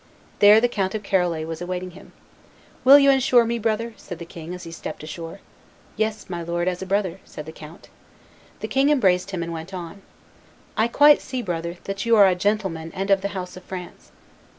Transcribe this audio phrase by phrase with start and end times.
[0.39, 2.11] There the Count of Charolais was awaiting him.
[2.83, 5.41] "Will you insure me, brother?" said the king, as he stepped ashore.
[5.95, 7.87] "Yes, my lord, as a brother," said the count.
[8.61, 10.01] The king embraced him and went on;
[10.75, 14.09] "I quite see, brother, that you are a gentleman and of the house of France."